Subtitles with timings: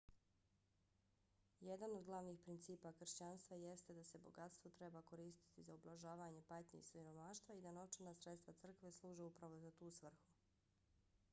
[1.65, 6.87] jedan od glavnih principa kršćanstva jeste da se bogatstvo treba koristiti za ublažavanje patnje i
[6.89, 10.27] siromaštva i da novčana sredstva crkve služe upravo za tu svrhu